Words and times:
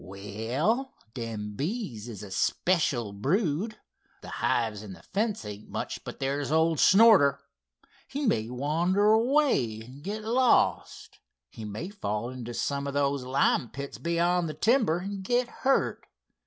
"Well, 0.03 0.95
them 1.13 1.53
bees 1.55 2.07
is 2.09 2.23
a 2.23 2.31
special 2.31 3.13
brood. 3.13 3.77
The 4.23 4.29
hives 4.29 4.81
and 4.81 4.95
the 4.95 5.03
fence 5.03 5.45
ain't 5.45 5.69
much, 5.69 6.03
but 6.03 6.17
there's 6.17 6.51
old 6.51 6.79
Snorter. 6.79 7.39
He 8.07 8.25
may 8.25 8.49
wander 8.49 9.11
away 9.11 9.79
and 9.81 10.01
get 10.03 10.23
lost; 10.23 11.19
he 11.51 11.65
may 11.65 11.89
fall 11.89 12.31
into 12.31 12.55
some 12.55 12.87
of 12.87 12.95
those 12.95 13.25
lime 13.25 13.69
pits 13.69 13.99
beyond 13.99 14.49
the 14.49 14.55
timber 14.55 14.97
and 14.97 15.21
get 15.23 15.47
hurt. 15.47 16.07